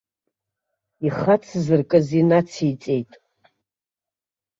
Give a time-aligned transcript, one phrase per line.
[1.07, 3.11] Ихацзыркыз инациҵеит.